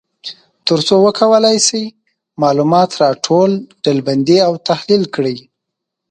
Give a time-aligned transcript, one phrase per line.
[0.67, 1.83] تر څو وکولای شي
[2.41, 3.51] معلومات را ټول،
[3.83, 5.37] ډلبندي او تحلیل کړي.